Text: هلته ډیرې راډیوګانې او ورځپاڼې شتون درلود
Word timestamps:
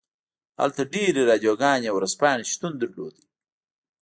هلته 0.61 0.81
ډیرې 0.93 1.21
راډیوګانې 1.29 1.87
او 1.89 1.95
ورځپاڼې 1.99 2.45
شتون 2.53 2.73
درلود 2.81 3.15